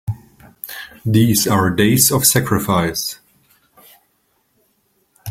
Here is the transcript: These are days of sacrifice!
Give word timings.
These 1.05 1.45
are 1.45 1.69
days 1.69 2.09
of 2.11 2.25
sacrifice! 2.25 3.19